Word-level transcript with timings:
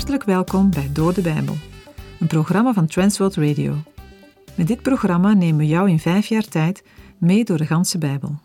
Hartelijk 0.00 0.24
welkom 0.24 0.70
bij 0.70 0.92
Door 0.92 1.14
de 1.14 1.22
Bijbel, 1.22 1.56
een 2.20 2.26
programma 2.26 2.72
van 2.72 2.86
Transworld 2.86 3.34
Radio. 3.34 3.82
Met 4.56 4.66
dit 4.66 4.82
programma 4.82 5.32
nemen 5.32 5.56
we 5.56 5.66
jou 5.66 5.90
in 5.90 5.98
vijf 5.98 6.26
jaar 6.26 6.48
tijd 6.48 6.82
mee 7.18 7.44
door 7.44 7.56
de 7.56 7.66
ganse 7.66 7.98
Bijbel. 7.98 8.40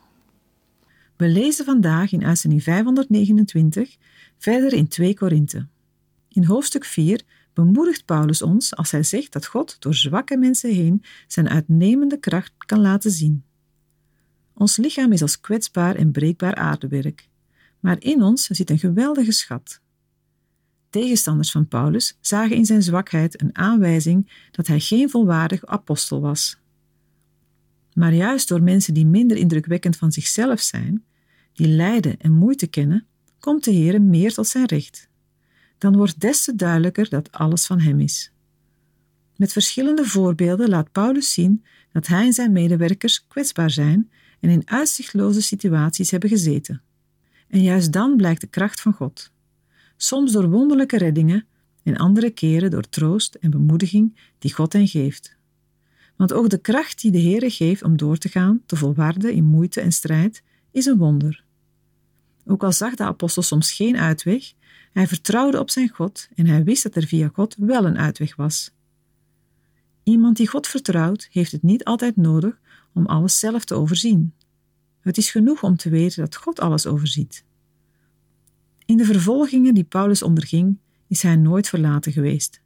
We 1.16 1.28
lezen 1.28 1.66
vandaag 1.66 2.12
in 2.12 2.26
uitzending 2.26 2.64
529 2.64 3.96
verder 4.38 4.74
in 4.74 4.88
2 4.88 5.16
Korinthe. 5.16 5.68
In 6.30 6.46
hoofdstuk 6.46 6.86
4 6.86 7.22
bemoedigt 7.54 8.06
Paulus 8.06 8.42
ons 8.42 8.76
als 8.76 8.92
hij 8.92 9.04
zegt 9.04 9.34
dat 9.34 9.46
God 9.46 9.76
door 9.80 9.96
zwakke 9.96 10.38
mensen 10.38 10.74
heen 10.74 11.04
zijn 11.28 11.50
uitnemende 11.50 12.20
kracht 12.20 12.54
kan 12.58 12.82
laten 12.82 13.12
zien. 13.12 13.44
Ons 14.54 14.78
lichaam 14.78 15.12
is 15.12 15.22
als 15.22 15.40
kwetsbaar 15.40 15.96
en 15.96 16.12
breekbaar 16.12 16.56
aardewerk, 16.56 17.30
maar 17.80 17.98
in 18.00 18.22
ons 18.24 18.46
zit 18.46 18.70
een 18.70 18.80
geweldige 18.80 19.32
schat. 19.32 19.84
Tegenstanders 21.02 21.52
van 21.52 21.68
Paulus 21.68 22.18
zagen 22.22 22.56
in 22.56 22.66
zijn 22.66 22.84
zwakheid 22.84 23.42
een 23.42 23.58
aanwijzing 23.58 24.48
dat 24.52 24.68
hij 24.68 24.80
geen 24.80 25.10
volwaardig 25.10 25.66
apostel 25.66 26.22
was. 26.22 26.58
Maar 27.94 28.14
juist 28.14 28.48
door 28.48 28.64
mensen 28.64 28.94
die 28.94 29.06
minder 29.06 29.38
indrukwekkend 29.38 29.98
van 29.98 30.12
zichzelf 30.12 30.60
zijn, 30.60 31.04
die 31.54 31.68
lijden 31.68 32.20
en 32.20 32.32
moeite 32.32 32.68
kennen, 32.68 33.06
komt 33.40 33.64
de 33.64 33.72
Heer 33.72 34.02
meer 34.02 34.34
tot 34.34 34.48
zijn 34.48 34.66
recht. 34.66 35.10
Dan 35.78 35.96
wordt 35.96 36.20
des 36.20 36.44
te 36.44 36.56
duidelijker 36.56 37.10
dat 37.10 37.32
alles 37.32 37.66
van 37.66 37.80
Hem 37.80 38.00
is. 38.00 38.32
Met 39.36 39.52
verschillende 39.52 40.06
voorbeelden 40.06 40.70
laat 40.70 40.92
Paulus 40.92 41.34
zien 41.34 41.66
dat 41.92 42.08
hij 42.08 42.26
en 42.26 42.34
zijn 42.34 42.52
medewerkers 42.52 43.28
kwetsbaar 43.28 43.72
zijn 43.72 44.12
en 44.40 44.50
in 44.50 44.70
uitzichtloze 44.70 45.42
situaties 45.42 46.12
hebben 46.12 46.30
gezeten. 46.30 46.82
En 47.48 47.62
juist 47.62 47.92
dan 47.92 48.16
blijkt 48.18 48.42
de 48.42 48.48
kracht 48.48 48.82
van 48.82 48.94
God 48.94 49.34
soms 49.98 50.32
door 50.32 50.50
wonderlijke 50.50 50.98
reddingen 50.98 51.46
en 51.84 51.98
andere 51.98 52.30
keren 52.30 52.72
door 52.72 52.90
troost 52.90 53.36
en 53.36 53.50
bemoediging 53.50 54.18
die 54.40 54.54
God 54.54 54.74
hen 54.74 54.88
geeft. 54.88 55.36
Want 56.16 56.34
ook 56.34 56.50
de 56.50 56.58
kracht 56.58 57.02
die 57.02 57.12
de 57.12 57.22
Heere 57.22 57.50
geeft 57.50 57.84
om 57.84 57.98
door 57.98 58.18
te 58.18 58.30
gaan, 58.30 58.62
te 58.66 58.76
volwarden 58.76 59.34
in 59.34 59.46
moeite 59.46 59.82
en 59.82 59.92
strijd, 59.92 60.44
is 60.72 60.86
een 60.86 60.98
wonder. 60.98 61.44
Ook 62.46 62.64
al 62.64 62.72
zag 62.72 62.96
de 62.96 63.04
apostel 63.04 63.42
soms 63.42 63.72
geen 63.72 63.98
uitweg, 63.98 64.54
hij 64.92 65.08
vertrouwde 65.08 65.60
op 65.60 65.70
zijn 65.70 65.90
God 65.90 66.28
en 66.36 66.48
hij 66.48 66.64
wist 66.64 66.84
dat 66.84 66.96
er 66.96 67.08
via 67.08 67.30
God 67.34 67.56
wel 67.60 67.86
een 67.86 67.98
uitweg 67.98 68.36
was. 68.36 68.72
Iemand 70.04 70.38
die 70.38 70.48
God 70.48 70.68
vertrouwt, 70.68 71.28
heeft 71.32 71.52
het 71.52 71.64
niet 71.64 71.84
altijd 71.84 72.16
nodig 72.16 72.60
om 72.94 73.06
alles 73.06 73.40
zelf 73.40 73.66
te 73.66 73.76
overzien. 73.76 74.34
Het 75.00 75.18
is 75.18 75.32
genoeg 75.32 75.64
om 75.64 75.76
te 75.78 75.90
weten 75.90 76.24
dat 76.24 76.36
God 76.36 76.60
alles 76.60 76.86
overziet. 76.86 77.45
In 78.86 78.98
de 78.98 79.06
vervolgingen 79.06 79.74
die 79.74 79.84
Paulus 79.84 80.22
onderging, 80.22 80.78
is 81.08 81.22
hij 81.22 81.36
nooit 81.36 81.70
verlaten 81.70 82.12
geweest. 82.12 82.62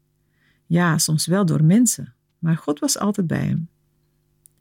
Ja, 0.66 0.98
soms 0.98 1.26
wel 1.26 1.46
door 1.46 1.64
mensen, 1.64 2.14
maar 2.40 2.58
God 2.58 2.80
was 2.80 2.98
altijd 2.98 3.28
bij 3.28 3.46
hem. 3.46 3.70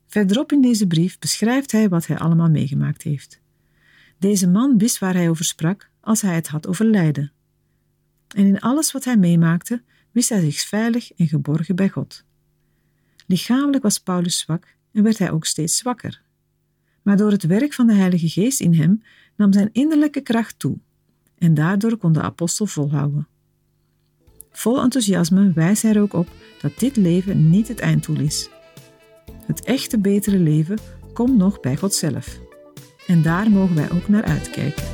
Verderop 0.07 0.53
in 0.53 0.61
deze 0.61 0.87
brief 0.87 1.19
beschrijft 1.19 1.73
hij 1.73 1.89
wat 1.89 2.07
hij 2.07 2.19
allemaal 2.19 2.51
meegemaakt 2.51 3.03
heeft. 3.03 3.41
Deze 4.19 4.49
man 4.49 4.79
wist 4.79 4.99
waar 4.99 5.15
hij 5.15 5.29
over 5.29 5.45
sprak 5.45 5.91
als 6.01 6.21
hij 6.21 6.35
het 6.35 6.49
had 6.49 6.67
over 6.67 6.85
lijden. 6.85 7.33
En 8.29 8.47
in 8.47 8.61
alles 8.61 8.93
wat 8.93 9.05
hij 9.05 9.17
meemaakte, 9.17 9.83
wist 10.11 10.29
hij 10.29 10.41
zich 10.41 10.61
veilig 10.61 11.13
en 11.13 11.27
geborgen 11.27 11.77
bij 11.77 11.89
God. 11.89 12.25
Lichamelijk 13.27 13.83
was 13.83 13.99
Paulus 13.99 14.39
zwak 14.39 14.77
en 14.93 15.03
werd 15.03 15.19
hij 15.19 15.31
ook 15.31 15.47
steeds 15.47 15.77
zwakker. 15.77 16.23
Maar 17.03 17.17
door 17.17 17.31
het 17.31 17.43
werk 17.43 17.73
van 17.73 17.87
de 17.87 17.95
Heilige 17.95 18.29
Geest 18.29 18.61
in 18.61 18.75
hem 18.75 19.03
nam 19.37 19.53
zijn 19.53 19.69
innerlijke 19.73 20.21
kracht 20.21 20.59
toe 20.59 20.79
en 21.39 21.55
daardoor 21.55 21.97
kon 21.97 22.13
de 22.13 22.23
apostel 22.23 22.67
volhouden. 22.67 23.29
Vol 24.51 24.83
enthousiasme 24.83 25.53
wijst 25.53 25.83
hij 25.83 25.95
er 25.95 26.01
ook 26.01 26.13
op 26.13 26.29
dat 26.61 26.79
dit 26.79 26.97
leven 26.97 27.51
niet 27.51 27.69
het 27.69 27.79
einddoel 27.79 28.21
is. 28.21 28.51
Het 29.47 29.65
echte 29.65 29.99
betere 29.99 30.39
leven 30.39 30.79
komt 31.13 31.37
nog 31.37 31.61
bij 31.61 31.77
God 31.77 31.95
zelf. 31.95 32.39
En 33.07 33.23
daar 33.23 33.51
mogen 33.51 33.75
wij 33.75 33.91
ook 33.91 34.09
naar 34.09 34.25
uitkijken. 34.25 34.85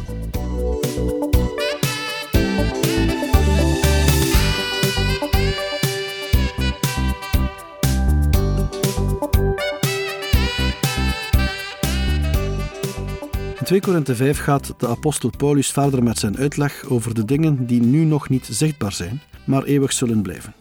2 13.74 13.86
Korinthe 13.86 14.14
5 14.14 14.38
gaat 14.38 14.74
de 14.78 14.88
apostel 14.88 15.30
Paulus 15.36 15.70
verder 15.70 16.02
met 16.02 16.18
zijn 16.18 16.36
uitleg 16.36 16.84
over 16.84 17.14
de 17.14 17.24
dingen 17.24 17.66
die 17.66 17.82
nu 17.82 18.04
nog 18.04 18.28
niet 18.28 18.46
zichtbaar 18.50 18.92
zijn, 18.92 19.20
maar 19.44 19.62
eeuwig 19.62 19.92
zullen 19.92 20.22
blijven. 20.22 20.54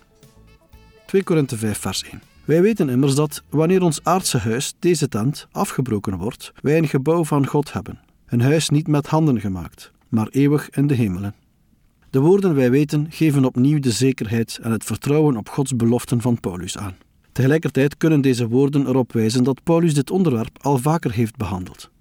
2 1.06 1.24
Korinthe 1.24 1.58
5 1.58 1.78
vers 1.78 2.04
1 2.04 2.22
Wij 2.46 2.62
weten 2.62 2.90
immers 2.90 3.16
dat, 3.16 3.44
wanneer 3.50 3.82
ons 3.82 4.00
aardse 4.04 4.38
huis, 4.38 4.74
deze 4.80 5.08
tent, 5.08 5.48
afgebroken 5.52 6.18
wordt, 6.18 6.52
wij 6.62 6.78
een 6.78 6.88
gebouw 6.88 7.24
van 7.24 7.48
God 7.48 7.74
hebben, 7.74 8.00
een 8.26 8.42
huis 8.42 8.70
niet 8.70 8.88
met 8.88 9.08
handen 9.08 9.40
gemaakt, 9.40 9.92
maar 10.10 10.28
eeuwig 10.28 10.70
in 10.70 10.88
de 10.88 10.94
hemelen. 10.94 11.36
De 12.10 12.20
woorden 12.20 12.56
wij 12.56 12.72
weten 12.72 13.08
geven 13.10 13.46
opnieuw 13.46 13.80
de 13.80 13.92
zekerheid 13.92 14.60
en 14.62 14.72
het 14.72 14.84
vertrouwen 14.84 15.38
op 15.38 15.50
Gods 15.50 15.76
beloften 15.76 16.22
van 16.22 16.40
Paulus 16.40 16.78
aan. 16.78 16.96
Tegelijkertijd 17.32 17.98
kunnen 17.98 18.22
deze 18.22 18.48
woorden 18.48 18.88
erop 18.88 19.14
wijzen 19.14 19.44
dat 19.44 19.64
Paulus 19.64 19.94
dit 19.94 20.12
onderwerp 20.12 20.58
al 20.62 20.78
vaker 20.78 21.12
heeft 21.12 21.38
behandeld. 21.38 21.92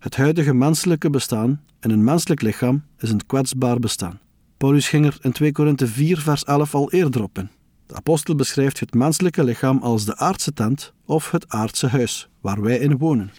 Het 0.00 0.16
huidige 0.16 0.54
menselijke 0.54 1.10
bestaan 1.10 1.60
in 1.80 1.90
een 1.90 2.04
menselijk 2.04 2.42
lichaam 2.42 2.82
is 2.98 3.10
een 3.10 3.26
kwetsbaar 3.26 3.78
bestaan. 3.78 4.20
Paulus 4.56 4.88
ging 4.88 5.06
er 5.06 5.18
in 5.22 5.32
2 5.32 5.52
Korinthe 5.52 5.86
4 5.86 6.18
vers 6.18 6.44
11 6.44 6.74
al 6.74 6.92
eerder 6.92 7.22
op 7.22 7.38
in. 7.38 7.48
De 7.86 7.94
apostel 7.94 8.34
beschrijft 8.34 8.80
het 8.80 8.94
menselijke 8.94 9.44
lichaam 9.44 9.78
als 9.78 10.04
de 10.04 10.16
aardse 10.16 10.52
tent 10.52 10.92
of 11.04 11.30
het 11.30 11.48
aardse 11.48 11.86
huis, 11.86 12.28
waar 12.40 12.62
wij 12.62 12.78
in 12.78 12.98
wonen. 12.98 13.30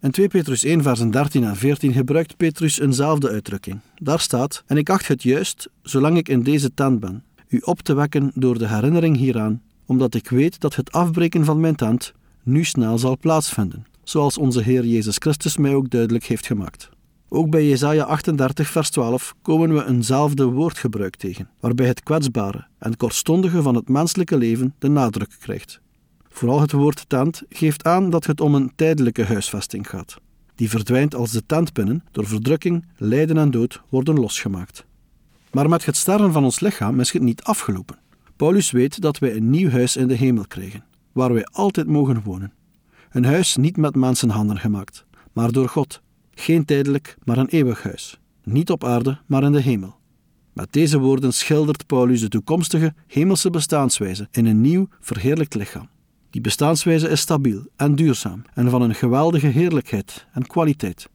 In 0.00 0.10
2 0.10 0.28
Petrus 0.28 0.64
1 0.64 0.82
versen 0.82 1.10
13 1.10 1.44
en 1.44 1.56
14 1.56 1.92
gebruikt 1.92 2.36
Petrus 2.36 2.80
eenzelfde 2.80 3.28
uitdrukking. 3.28 3.80
Daar 3.96 4.20
staat, 4.20 4.62
en 4.66 4.76
ik 4.76 4.90
acht 4.90 5.08
het 5.08 5.22
juist, 5.22 5.68
zolang 5.82 6.16
ik 6.16 6.28
in 6.28 6.42
deze 6.42 6.74
tent 6.74 7.00
ben, 7.00 7.24
u 7.48 7.58
op 7.58 7.80
te 7.80 7.94
wekken 7.94 8.30
door 8.34 8.58
de 8.58 8.68
herinnering 8.68 9.16
hieraan, 9.16 9.62
omdat 9.86 10.14
ik 10.14 10.28
weet 10.28 10.60
dat 10.60 10.74
het 10.74 10.92
afbreken 10.92 11.44
van 11.44 11.60
mijn 11.60 11.76
tent 11.76 12.12
nu 12.42 12.64
snel 12.64 12.98
zal 12.98 13.18
plaatsvinden 13.18 13.86
zoals 14.08 14.38
onze 14.38 14.62
Heer 14.62 14.84
Jezus 14.84 15.16
Christus 15.16 15.56
mij 15.56 15.74
ook 15.74 15.90
duidelijk 15.90 16.24
heeft 16.24 16.46
gemaakt. 16.46 16.88
Ook 17.28 17.50
bij 17.50 17.68
Jesaja 17.68 18.04
38, 18.04 18.68
vers 18.68 18.90
12 18.90 19.34
komen 19.42 19.74
we 19.74 19.86
eenzelfde 19.86 20.44
woordgebruik 20.44 21.16
tegen, 21.16 21.48
waarbij 21.60 21.86
het 21.86 22.02
kwetsbare 22.02 22.66
en 22.78 22.96
kortstondige 22.96 23.62
van 23.62 23.74
het 23.74 23.88
menselijke 23.88 24.36
leven 24.36 24.74
de 24.78 24.88
nadruk 24.88 25.30
krijgt. 25.40 25.80
Vooral 26.28 26.60
het 26.60 26.72
woord 26.72 27.08
tent 27.08 27.42
geeft 27.48 27.84
aan 27.84 28.10
dat 28.10 28.26
het 28.26 28.40
om 28.40 28.54
een 28.54 28.72
tijdelijke 28.76 29.24
huisvesting 29.24 29.88
gaat. 29.88 30.16
Die 30.54 30.70
verdwijnt 30.70 31.14
als 31.14 31.30
de 31.30 31.42
tentpinnen 31.46 32.04
door 32.10 32.26
verdrukking, 32.26 32.84
lijden 32.96 33.36
en 33.36 33.50
dood 33.50 33.82
worden 33.88 34.14
losgemaakt. 34.14 34.84
Maar 35.52 35.68
met 35.68 35.84
het 35.84 35.96
sterren 35.96 36.32
van 36.32 36.44
ons 36.44 36.60
lichaam 36.60 37.00
is 37.00 37.12
het 37.12 37.22
niet 37.22 37.42
afgelopen. 37.42 37.98
Paulus 38.36 38.70
weet 38.70 39.00
dat 39.00 39.18
wij 39.18 39.36
een 39.36 39.50
nieuw 39.50 39.70
huis 39.70 39.96
in 39.96 40.08
de 40.08 40.14
hemel 40.14 40.46
krijgen, 40.46 40.84
waar 41.12 41.32
wij 41.32 41.44
altijd 41.44 41.86
mogen 41.86 42.22
wonen. 42.22 42.52
Een 43.10 43.24
huis 43.24 43.56
niet 43.56 43.76
met 43.76 43.94
mensenhanden 43.94 44.58
gemaakt, 44.58 45.06
maar 45.32 45.52
door 45.52 45.68
God. 45.68 46.02
Geen 46.30 46.64
tijdelijk, 46.64 47.16
maar 47.24 47.38
een 47.38 47.48
eeuwig 47.48 47.82
huis. 47.82 48.18
Niet 48.44 48.70
op 48.70 48.84
aarde, 48.84 49.18
maar 49.26 49.42
in 49.42 49.52
de 49.52 49.60
hemel. 49.60 49.96
Met 50.52 50.72
deze 50.72 50.98
woorden 50.98 51.32
schildert 51.32 51.86
Paulus 51.86 52.20
de 52.20 52.28
toekomstige 52.28 52.94
hemelse 53.06 53.50
bestaanswijze 53.50 54.28
in 54.30 54.46
een 54.46 54.60
nieuw, 54.60 54.88
verheerlijkt 55.00 55.54
lichaam. 55.54 55.88
Die 56.30 56.40
bestaanswijze 56.40 57.08
is 57.08 57.20
stabiel 57.20 57.66
en 57.76 57.94
duurzaam 57.94 58.42
en 58.54 58.70
van 58.70 58.82
een 58.82 58.94
geweldige 58.94 59.46
heerlijkheid 59.46 60.26
en 60.32 60.46
kwaliteit. 60.46 61.08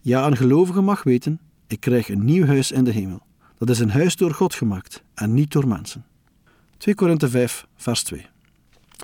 Ja, 0.00 0.26
een 0.26 0.36
gelovige 0.36 0.80
mag 0.80 1.02
weten: 1.02 1.40
ik 1.66 1.80
krijg 1.80 2.08
een 2.08 2.24
nieuw 2.24 2.46
huis 2.46 2.72
in 2.72 2.84
de 2.84 2.90
hemel. 2.90 3.22
Dat 3.58 3.70
is 3.70 3.78
een 3.78 3.90
huis 3.90 4.16
door 4.16 4.34
God 4.34 4.54
gemaakt 4.54 5.02
en 5.14 5.34
niet 5.34 5.52
door 5.52 5.68
mensen. 5.68 6.04
2 6.76 6.94
Korinthe 6.94 7.28
5, 7.28 7.66
vers 7.76 8.02
2. 8.02 8.26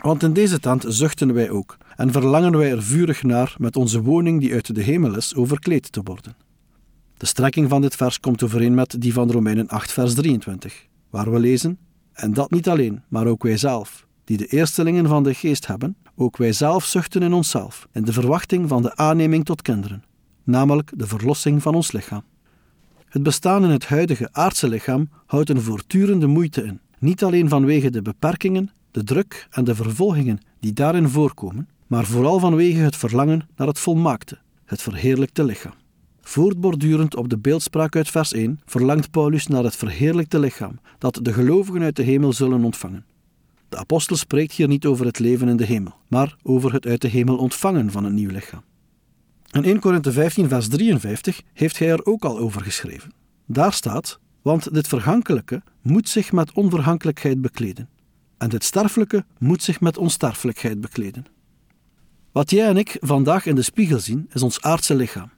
Want 0.02 0.22
in 0.22 0.32
deze 0.32 0.60
tent 0.60 0.84
zuchten 0.88 1.34
wij 1.34 1.50
ook 1.50 1.76
en 1.96 2.12
verlangen 2.12 2.56
wij 2.56 2.70
er 2.70 2.82
vurig 2.82 3.22
naar 3.22 3.54
met 3.58 3.76
onze 3.76 4.02
woning 4.02 4.40
die 4.40 4.52
uit 4.52 4.74
de 4.74 4.82
hemel 4.82 5.16
is 5.16 5.34
overkleed 5.34 5.92
te 5.92 6.00
worden. 6.02 6.36
De 7.16 7.26
strekking 7.26 7.68
van 7.68 7.80
dit 7.80 7.96
vers 7.96 8.20
komt 8.20 8.42
overeen 8.42 8.74
met 8.74 8.96
die 8.98 9.12
van 9.12 9.30
Romeinen 9.30 9.68
8, 9.68 9.92
vers 9.92 10.14
23, 10.14 10.86
waar 11.10 11.32
we 11.32 11.38
lezen: 11.38 11.78
En 12.12 12.32
dat 12.32 12.50
niet 12.50 12.68
alleen, 12.68 13.02
maar 13.08 13.26
ook 13.26 13.42
wij 13.42 13.56
zelf, 13.56 14.06
die 14.24 14.36
de 14.36 14.46
eerstelingen 14.46 15.06
van 15.06 15.22
de 15.22 15.34
geest 15.34 15.66
hebben, 15.66 15.96
ook 16.16 16.36
wij 16.36 16.52
zelf 16.52 16.84
zuchten 16.84 17.22
in 17.22 17.32
onszelf, 17.32 17.88
in 17.92 18.04
de 18.04 18.12
verwachting 18.12 18.68
van 18.68 18.82
de 18.82 18.96
aanneming 18.96 19.44
tot 19.44 19.62
kinderen, 19.62 20.04
namelijk 20.44 20.92
de 20.96 21.06
verlossing 21.06 21.62
van 21.62 21.74
ons 21.74 21.92
lichaam. 21.92 22.22
Het 23.08 23.22
bestaan 23.22 23.64
in 23.64 23.70
het 23.70 23.86
huidige 23.86 24.28
aardse 24.32 24.68
lichaam 24.68 25.08
houdt 25.26 25.50
een 25.50 25.60
voortdurende 25.60 26.26
moeite 26.26 26.64
in, 26.64 26.80
niet 26.98 27.24
alleen 27.24 27.48
vanwege 27.48 27.90
de 27.90 28.02
beperkingen 28.02 28.70
de 28.92 29.04
druk 29.04 29.46
en 29.50 29.64
de 29.64 29.74
vervolgingen 29.74 30.40
die 30.60 30.72
daarin 30.72 31.08
voorkomen, 31.08 31.68
maar 31.92 32.04
vooral 32.04 32.38
vanwege 32.38 32.78
het 32.78 32.96
verlangen 32.96 33.48
naar 33.56 33.66
het 33.66 33.78
volmaakte, 33.78 34.38
het 34.64 34.82
verheerlijkte 34.82 35.44
lichaam. 35.44 35.74
Voortbordurend 36.20 37.16
op 37.16 37.28
de 37.28 37.38
beeldspraak 37.38 37.96
uit 37.96 38.10
vers 38.10 38.32
1 38.32 38.60
verlangt 38.64 39.10
Paulus 39.10 39.46
naar 39.46 39.64
het 39.64 39.76
verheerlijkte 39.76 40.38
lichaam 40.38 40.78
dat 40.98 41.18
de 41.22 41.32
gelovigen 41.32 41.82
uit 41.82 41.96
de 41.96 42.02
hemel 42.02 42.32
zullen 42.32 42.64
ontvangen. 42.64 43.04
De 43.68 43.76
apostel 43.76 44.16
spreekt 44.16 44.52
hier 44.52 44.68
niet 44.68 44.86
over 44.86 45.06
het 45.06 45.18
leven 45.18 45.48
in 45.48 45.56
de 45.56 45.64
hemel, 45.64 45.94
maar 46.08 46.36
over 46.42 46.72
het 46.72 46.86
uit 46.86 47.00
de 47.00 47.08
hemel 47.08 47.36
ontvangen 47.36 47.90
van 47.90 48.04
een 48.04 48.14
nieuw 48.14 48.30
lichaam. 48.30 48.62
In 49.50 49.64
1 49.64 49.78
Korinthe 49.80 50.12
15, 50.12 50.48
vers 50.48 50.68
53 50.68 51.42
heeft 51.52 51.78
hij 51.78 51.90
er 51.90 52.04
ook 52.04 52.24
al 52.24 52.38
over 52.38 52.62
geschreven. 52.62 53.12
Daar 53.46 53.72
staat: 53.72 54.18
Want 54.42 54.74
dit 54.74 54.88
vergankelijke 54.88 55.62
moet 55.82 56.08
zich 56.08 56.32
met 56.32 56.52
onvergankelijkheid 56.52 57.40
bekleden, 57.40 57.88
en 58.38 58.48
dit 58.48 58.64
sterfelijke 58.64 59.24
moet 59.38 59.62
zich 59.62 59.80
met 59.80 59.98
onsterfelijkheid 59.98 60.80
bekleden. 60.80 61.26
Wat 62.32 62.50
jij 62.50 62.68
en 62.68 62.76
ik 62.76 62.96
vandaag 63.00 63.46
in 63.46 63.54
de 63.54 63.62
spiegel 63.62 63.98
zien, 63.98 64.28
is 64.32 64.42
ons 64.42 64.60
aardse 64.60 64.94
lichaam, 64.94 65.30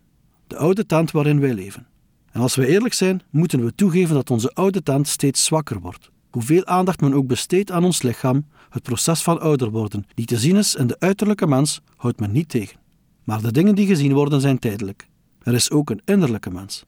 de 0.47 0.57
oude 0.57 0.87
tent 0.87 1.11
waarin 1.11 1.41
wij 1.41 1.55
leven. 1.55 1.87
En 2.33 2.41
als 2.41 2.55
we 2.55 2.67
eerlijk 2.67 2.95
zijn, 2.95 3.23
moeten 3.31 3.65
we 3.65 3.75
toegeven 3.75 4.15
dat 4.15 4.31
onze 4.31 4.53
oude 4.53 4.83
tent 4.83 5.09
steeds 5.09 5.45
zwakker 5.45 5.81
wordt. 5.81 6.11
Hoeveel 6.31 6.67
aandacht 6.67 7.01
men 7.01 7.15
ook 7.15 7.27
besteedt 7.27 7.71
aan 7.71 7.85
ons 7.85 8.03
lichaam, 8.03 8.47
het 8.71 8.83
proces 8.83 9.23
van 9.23 9.41
ouder 9.41 9.71
worden, 9.71 10.07
die 10.15 10.27
te 10.27 10.39
zien 10.39 10.57
is 10.57 10.75
in 10.75 10.87
de 10.87 10.97
uiterlijke 10.99 11.47
mens, 11.47 11.81
houdt 11.97 12.21
men 12.21 12.33
niet 12.33 12.49
tegen. 12.49 12.79
Maar 13.25 13.43
de 13.43 13.53
dingen 13.53 13.75
die 13.75 13.87
gezien 13.87 14.13
worden 14.13 14.41
zijn 14.41 14.59
tijdelijk. 14.59 15.09
Er 15.43 15.55
is 15.55 15.71
ook 15.71 15.91
een 15.91 16.03
innerlijke 16.05 16.51
mens. 16.51 16.85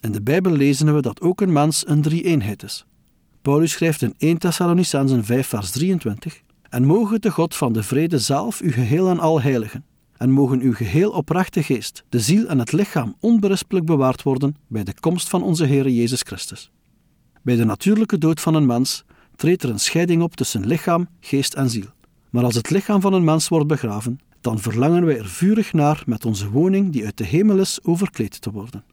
In 0.00 0.12
de 0.12 0.22
Bijbel 0.22 0.52
lezen 0.52 0.94
we 0.94 1.02
dat 1.02 1.20
ook 1.20 1.40
een 1.40 1.52
mens 1.52 1.86
een 1.86 2.02
drie-eenheid 2.02 2.62
is. 2.62 2.84
Paulus 3.42 3.72
schrijft 3.72 4.02
in 4.02 4.14
1 4.18 4.38
Thessalonicenzen 4.38 5.24
5 5.24 5.46
vers 5.46 5.70
23 5.70 6.42
En 6.72 6.84
mogen 6.84 7.20
de 7.20 7.30
God 7.30 7.56
van 7.56 7.72
de 7.72 7.82
vrede 7.82 8.18
zelf 8.18 8.62
u 8.62 8.72
geheel 8.72 9.08
en 9.08 9.18
al 9.18 9.40
heiligen, 9.40 9.84
en 10.16 10.30
mogen 10.30 10.60
uw 10.60 10.74
geheel 10.74 11.10
oprechte 11.10 11.62
geest, 11.62 12.04
de 12.08 12.20
ziel 12.20 12.46
en 12.46 12.58
het 12.58 12.72
lichaam 12.72 13.16
onberispelijk 13.20 13.86
bewaard 13.86 14.22
worden 14.22 14.56
bij 14.66 14.84
de 14.84 14.94
komst 15.00 15.28
van 15.28 15.42
onze 15.42 15.64
Heer 15.64 15.88
Jezus 15.88 16.20
Christus. 16.20 16.70
Bij 17.42 17.56
de 17.56 17.64
natuurlijke 17.64 18.18
dood 18.18 18.40
van 18.40 18.54
een 18.54 18.66
mens 18.66 19.04
treedt 19.36 19.62
er 19.62 19.70
een 19.70 19.78
scheiding 19.78 20.22
op 20.22 20.36
tussen 20.36 20.66
lichaam, 20.66 21.08
geest 21.20 21.54
en 21.54 21.70
ziel. 21.70 21.86
Maar 22.30 22.44
als 22.44 22.54
het 22.54 22.70
lichaam 22.70 23.00
van 23.00 23.12
een 23.12 23.24
mens 23.24 23.48
wordt 23.48 23.66
begraven, 23.66 24.18
dan 24.40 24.58
verlangen 24.58 25.04
wij 25.04 25.18
er 25.18 25.28
vurig 25.28 25.72
naar 25.72 26.02
met 26.06 26.24
onze 26.24 26.50
woning 26.50 26.92
die 26.92 27.04
uit 27.04 27.16
de 27.16 27.24
hemel 27.24 27.58
is 27.58 27.78
overkleed 27.82 28.40
te 28.40 28.50
worden. 28.50 28.84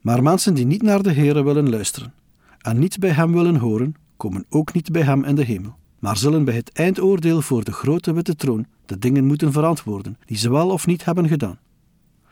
Maar 0.00 0.22
mensen 0.22 0.54
die 0.54 0.66
niet 0.66 0.82
naar 0.82 1.02
de 1.02 1.12
Heere 1.12 1.42
willen 1.42 1.70
luisteren 1.70 2.14
en 2.58 2.78
niet 2.78 2.98
bij 2.98 3.10
Hem 3.10 3.32
willen 3.32 3.56
horen, 3.56 3.94
komen 4.16 4.44
ook 4.48 4.72
niet 4.72 4.92
bij 4.92 5.02
Hem 5.02 5.24
in 5.24 5.34
de 5.34 5.44
hemel, 5.44 5.76
maar 6.04 6.16
zullen 6.16 6.44
bij 6.44 6.54
het 6.54 6.72
eindoordeel 6.72 7.42
voor 7.42 7.64
de 7.64 7.72
grote 7.72 8.12
witte 8.12 8.36
troon 8.36 8.66
de 8.86 8.98
dingen 8.98 9.24
moeten 9.24 9.52
verantwoorden 9.52 10.18
die 10.24 10.36
ze 10.36 10.50
wel 10.50 10.70
of 10.70 10.86
niet 10.86 11.04
hebben 11.04 11.28
gedaan. 11.28 11.58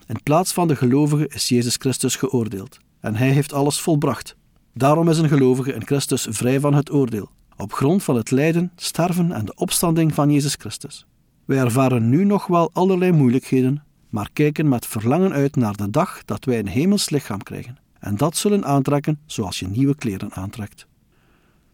In 0.06 0.22
plaats 0.22 0.52
van 0.52 0.68
de 0.68 0.76
gelovigen 0.76 1.28
is 1.28 1.48
Jezus 1.48 1.76
Christus 1.76 2.16
geoordeeld 2.16 2.78
en 3.00 3.14
Hij 3.14 3.30
heeft 3.30 3.52
alles 3.52 3.80
volbracht. 3.80 4.36
Daarom 4.74 5.08
is 5.08 5.18
een 5.18 5.28
gelovige 5.28 5.72
in 5.72 5.86
Christus 5.86 6.26
vrij 6.30 6.60
van 6.60 6.74
het 6.74 6.92
oordeel, 6.92 7.30
op 7.56 7.72
grond 7.72 8.02
van 8.02 8.16
het 8.16 8.30
lijden, 8.30 8.72
sterven 8.76 9.32
en 9.32 9.44
de 9.44 9.54
opstanding 9.54 10.14
van 10.14 10.30
Jezus 10.30 10.54
Christus. 10.58 11.06
Wij 11.44 11.58
ervaren 11.58 12.08
nu 12.08 12.24
nog 12.24 12.46
wel 12.46 12.70
allerlei 12.72 13.12
moeilijkheden, 13.12 13.84
maar 14.08 14.30
kijken 14.32 14.68
met 14.68 14.86
verlangen 14.86 15.32
uit 15.32 15.56
naar 15.56 15.76
de 15.76 15.90
dag 15.90 16.24
dat 16.24 16.44
wij 16.44 16.58
een 16.58 16.68
hemels 16.68 17.10
lichaam 17.10 17.42
krijgen. 17.42 17.78
En 17.98 18.16
dat 18.16 18.36
zullen 18.36 18.64
aantrekken 18.64 19.18
zoals 19.26 19.58
je 19.58 19.68
nieuwe 19.68 19.94
kleren 19.94 20.32
aantrekt. 20.32 20.86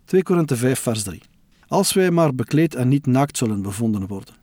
2 0.04 0.22
Korinthe 0.22 0.56
5 0.56 0.80
vers 0.80 1.02
3 1.02 1.22
Als 1.68 1.92
wij 1.92 2.10
maar 2.10 2.34
bekleed 2.34 2.74
en 2.74 2.88
niet 2.88 3.06
naakt 3.06 3.36
zullen 3.36 3.62
bevonden 3.62 4.06
worden. 4.06 4.34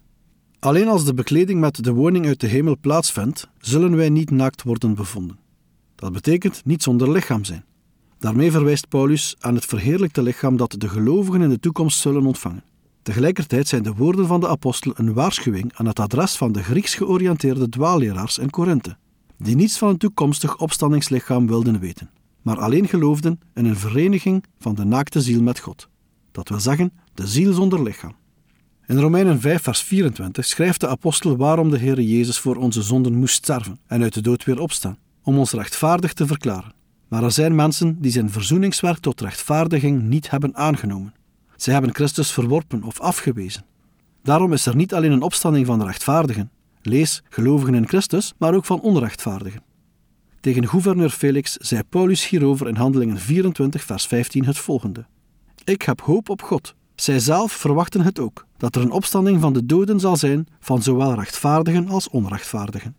Alleen 0.60 0.88
als 0.88 1.06
de 1.06 1.13
bekleding 1.13 1.60
met 1.60 1.83
de 1.83 1.94
woning 1.94 2.25
uit 2.25 2.39
de 2.39 2.48
hemel 2.48 2.77
plaatsvindt, 2.81 3.50
zullen 3.60 3.95
wij 3.95 4.10
niet 4.10 4.31
naakt 4.31 4.63
worden 4.63 4.95
bevonden. 4.95 5.38
Dat 5.95 6.13
betekent 6.13 6.66
niet 6.66 6.83
zonder 6.83 7.12
lichaam 7.12 7.44
zijn. 7.44 7.66
Daarmee 8.19 8.51
verwijst 8.51 8.89
Paulus 8.89 9.36
aan 9.39 9.56
het 9.56 9.66
verheerlijkte 9.66 10.22
lichaam 10.22 10.57
dat 10.57 10.75
de 10.77 10.89
gelovigen 10.89 11.42
in 11.42 11.50
de 11.50 11.60
toekomst 11.60 12.00
zullen 12.00 12.25
ontvangen. 12.25 12.63
Tegelijkertijd 13.01 13.68
zijn 13.68 13.83
de 13.83 13.94
woorden 13.94 14.28
van 14.28 14.39
de 14.39 14.48
apostel 14.48 14.94
een 14.95 15.13
waarschuwing 15.13 15.74
aan 15.74 15.86
het 15.86 16.00
adres 16.00 16.36
van 16.36 16.51
de 16.51 16.63
Grieks 16.63 16.95
georiënteerde 16.95 17.69
dwaalleraars 17.69 18.38
in 18.38 18.50
Korinthe, 18.50 18.98
die 19.38 19.56
niets 19.56 19.78
van 19.78 19.89
een 19.89 19.98
toekomstig 19.98 20.57
opstandingslichaam 20.57 21.48
wilden 21.48 21.80
weten, 21.80 22.10
maar 22.42 22.60
alleen 22.60 22.88
geloofden 22.88 23.39
in 23.54 23.66
een 23.66 23.75
vereniging 23.75 24.44
van 24.60 24.75
de 24.75 24.83
naakte 24.83 25.21
ziel 25.21 25.42
met 25.42 25.60
God. 25.60 25.89
Dat 26.31 26.50
wil 26.50 26.60
zeggen, 26.60 26.92
de 27.16 27.28
ziel 27.28 27.54
zonder 27.54 27.84
lichaam. 27.84 28.16
In 28.88 29.00
Romeinen 29.00 29.42
5, 29.42 29.62
vers 29.62 29.82
24 29.82 30.46
schrijft 30.46 30.80
de 30.80 30.88
apostel 30.88 31.38
waarom 31.38 31.70
de 31.70 31.78
Heer 31.78 32.02
Jezus 32.02 32.40
voor 32.40 32.56
onze 32.56 32.82
zonden 32.82 33.14
moest 33.14 33.36
sterven 33.36 33.80
en 33.88 34.02
uit 34.02 34.14
de 34.14 34.22
dood 34.22 34.44
weer 34.44 34.60
opstaan, 34.60 34.98
om 35.24 35.38
ons 35.38 35.52
rechtvaardig 35.52 36.14
te 36.14 36.28
verklaren. 36.28 36.74
Maar 37.08 37.24
er 37.24 37.32
zijn 37.32 37.56
mensen 37.56 38.02
die 38.02 38.12
zijn 38.12 38.30
verzoeningswerk 38.30 38.98
tot 38.98 39.22
rechtvaardiging 39.22 40.02
niet 40.02 40.30
hebben 40.30 40.56
aangenomen. 40.56 41.14
Zij 41.56 41.74
hebben 41.74 41.96
Christus 41.96 42.32
verworpen 42.32 42.84
of 42.84 43.00
afgewezen. 43.00 43.66
Daarom 44.24 44.54
is 44.54 44.66
er 44.66 44.76
niet 44.76 44.94
alleen 44.94 45.12
een 45.12 45.22
opstanding 45.22 45.66
van 45.66 45.80
de 45.80 45.86
rechtvaardigen, 45.86 46.52
lees 46.82 47.24
gelovigen 47.30 47.76
in 47.76 47.88
Christus, 47.88 48.34
maar 48.38 48.54
ook 48.54 48.66
van 48.66 48.82
onrechtvaardigen. 48.82 49.64
Tegen 50.40 50.68
gouverneur 50.68 51.10
Felix 51.10 51.54
zei 51.54 51.84
Paulus 51.84 52.30
hierover 52.30 52.68
in 52.68 52.76
Handelingen 52.76 53.18
24, 53.18 53.84
vers 53.84 54.08
15 54.08 54.46
het 54.46 54.58
volgende: 54.58 55.06
Ik 55.64 55.82
heb 55.82 56.02
hoop 56.02 56.30
op 56.30 56.42
God. 56.42 56.76
Zij 56.95 57.19
zelf 57.19 57.51
verwachten 57.51 58.01
het 58.01 58.19
ook, 58.19 58.45
dat 58.57 58.75
er 58.75 58.81
een 58.81 58.92
opstanding 58.92 59.42
van 59.42 59.53
de 59.53 59.65
doden 59.65 60.00
zal 60.00 60.18
zijn 60.18 60.47
van 60.59 60.83
zowel 60.83 61.13
rechtvaardigen 61.13 61.88
als 61.88 62.09
onrechtvaardigen. 62.09 62.95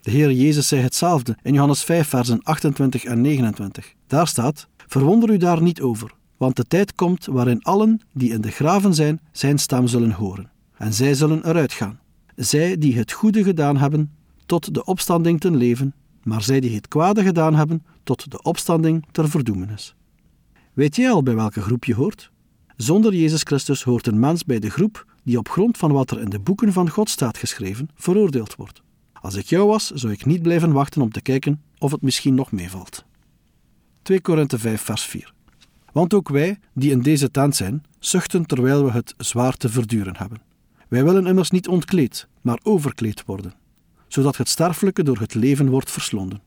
De 0.00 0.10
Heer 0.10 0.32
Jezus 0.32 0.68
zei 0.68 0.82
hetzelfde 0.82 1.36
in 1.42 1.52
Johannes 1.52 1.84
5, 1.84 2.08
versen 2.08 2.42
28 2.42 3.04
en 3.04 3.20
29. 3.20 3.94
Daar 4.06 4.26
staat: 4.26 4.68
Verwonder 4.86 5.30
u 5.30 5.36
daar 5.36 5.62
niet 5.62 5.80
over, 5.80 6.14
want 6.36 6.56
de 6.56 6.64
tijd 6.64 6.94
komt 6.94 7.26
waarin 7.26 7.62
allen 7.62 8.00
die 8.12 8.32
in 8.32 8.40
de 8.40 8.50
graven 8.50 8.94
zijn, 8.94 9.20
zijn 9.32 9.58
stem 9.58 9.86
zullen 9.86 10.12
horen. 10.12 10.50
En 10.76 10.92
zij 10.92 11.14
zullen 11.14 11.48
eruit 11.48 11.72
gaan. 11.72 11.98
Zij 12.36 12.78
die 12.78 12.96
het 12.96 13.12
goede 13.12 13.42
gedaan 13.42 13.76
hebben, 13.76 14.12
tot 14.46 14.74
de 14.74 14.84
opstanding 14.84 15.40
ten 15.40 15.56
leven, 15.56 15.94
maar 16.22 16.42
zij 16.42 16.60
die 16.60 16.74
het 16.74 16.88
kwade 16.88 17.22
gedaan 17.22 17.54
hebben, 17.54 17.84
tot 18.02 18.30
de 18.30 18.42
opstanding 18.42 19.04
ter 19.12 19.28
verdoemenis. 19.30 19.94
Weet 20.72 20.96
jij 20.96 21.10
al 21.10 21.22
bij 21.22 21.34
welke 21.34 21.60
groep 21.60 21.84
je 21.84 21.94
hoort? 21.94 22.30
Zonder 22.76 23.14
Jezus 23.14 23.42
Christus 23.42 23.82
hoort 23.82 24.06
een 24.06 24.20
mens 24.20 24.44
bij 24.44 24.58
de 24.58 24.70
groep 24.70 25.04
die 25.22 25.38
op 25.38 25.48
grond 25.48 25.76
van 25.76 25.92
wat 25.92 26.10
er 26.10 26.20
in 26.20 26.30
de 26.30 26.40
boeken 26.40 26.72
van 26.72 26.90
God 26.90 27.10
staat 27.10 27.38
geschreven, 27.38 27.88
veroordeeld 27.94 28.56
wordt. 28.56 28.82
Als 29.12 29.34
ik 29.34 29.46
jou 29.46 29.66
was, 29.66 29.90
zou 29.90 30.12
ik 30.12 30.24
niet 30.24 30.42
blijven 30.42 30.72
wachten 30.72 31.02
om 31.02 31.10
te 31.10 31.20
kijken 31.20 31.62
of 31.78 31.90
het 31.90 32.02
misschien 32.02 32.34
nog 32.34 32.52
meevalt. 32.52 33.04
2 34.02 34.20
Korinthe 34.20 34.58
5 34.58 34.82
vers 34.82 35.02
4 35.02 35.34
want 35.96 36.14
ook 36.14 36.28
wij, 36.28 36.58
die 36.72 36.90
in 36.90 37.00
deze 37.02 37.30
tent 37.30 37.56
zijn, 37.56 37.84
zuchten 37.98 38.46
terwijl 38.46 38.84
we 38.84 38.90
het 38.90 39.14
zwaar 39.16 39.56
te 39.56 39.68
verduren 39.68 40.16
hebben. 40.16 40.42
Wij 40.88 41.04
willen 41.04 41.26
immers 41.26 41.50
niet 41.50 41.68
ontkleed, 41.68 42.28
maar 42.40 42.58
overkleed 42.62 43.24
worden, 43.24 43.54
zodat 44.08 44.36
het 44.36 44.48
sterfelijke 44.48 45.02
door 45.02 45.18
het 45.18 45.34
leven 45.34 45.68
wordt 45.68 45.90
verslonden. 45.90 46.42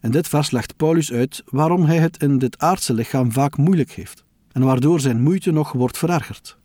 In 0.00 0.10
dit 0.10 0.28
vers 0.28 0.50
legt 0.50 0.76
Paulus 0.76 1.12
uit 1.12 1.42
waarom 1.46 1.84
hij 1.84 1.98
het 1.98 2.22
in 2.22 2.38
dit 2.38 2.58
aardse 2.58 2.94
lichaam 2.94 3.32
vaak 3.32 3.56
moeilijk 3.56 3.90
heeft 3.90 4.25
en 4.56 4.62
waardoor 4.62 5.00
zijn 5.00 5.22
moeite 5.22 5.50
nog 5.50 5.72
wordt 5.72 5.98
verergerd. 5.98 6.58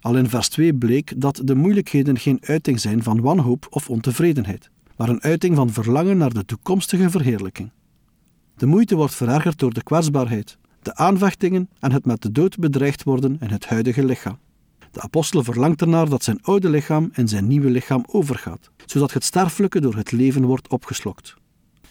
Al 0.00 0.16
in 0.16 0.28
vers 0.28 0.48
2 0.48 0.74
bleek 0.74 1.20
dat 1.20 1.40
de 1.44 1.54
moeilijkheden 1.54 2.18
geen 2.18 2.38
uiting 2.40 2.80
zijn 2.80 3.02
van 3.02 3.20
wanhoop 3.20 3.66
of 3.70 3.90
ontevredenheid, 3.90 4.70
maar 4.96 5.08
een 5.08 5.22
uiting 5.22 5.56
van 5.56 5.70
verlangen 5.70 6.16
naar 6.16 6.32
de 6.32 6.44
toekomstige 6.44 7.10
verheerlijking. 7.10 7.70
De 8.56 8.66
moeite 8.66 8.96
wordt 8.96 9.14
verergerd 9.14 9.58
door 9.58 9.72
de 9.72 9.82
kwetsbaarheid, 9.82 10.58
de 10.82 10.94
aanvechtingen 10.94 11.68
en 11.80 11.92
het 11.92 12.04
met 12.04 12.22
de 12.22 12.32
dood 12.32 12.58
bedreigd 12.58 13.02
worden 13.02 13.36
in 13.40 13.50
het 13.50 13.66
huidige 13.66 14.04
lichaam. 14.04 14.38
De 14.90 15.00
apostel 15.00 15.44
verlangt 15.44 15.80
ernaar 15.80 16.08
dat 16.08 16.24
zijn 16.24 16.42
oude 16.42 16.68
lichaam 16.68 17.10
in 17.12 17.28
zijn 17.28 17.46
nieuwe 17.46 17.70
lichaam 17.70 18.04
overgaat, 18.06 18.70
zodat 18.86 19.12
het 19.12 19.24
sterfelijke 19.24 19.80
door 19.80 19.94
het 19.94 20.12
leven 20.12 20.44
wordt 20.44 20.68
opgeslokt. 20.68 21.34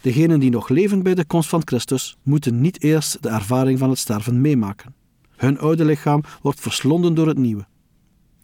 Degenen 0.02 0.40
die 0.40 0.52
nog 0.52 0.70
leven 0.70 1.04
bij 1.04 1.16
de 1.16 1.26
komst 1.26 1.50
van 1.50 1.62
Christus 1.66 2.18
moeten 2.24 2.62
niet 2.62 2.82
eerst 2.82 3.24
de 3.24 3.30
ervaring 3.30 3.80
van 3.80 3.90
het 3.90 4.00
sterven 4.00 4.42
meemaken. 4.42 5.04
Hun 5.36 5.60
oude 5.60 5.86
lichaam 5.86 6.24
wordt 6.42 6.60
verslonden 6.60 7.14
door 7.14 7.28
het 7.28 7.38
nieuwe. 7.38 7.66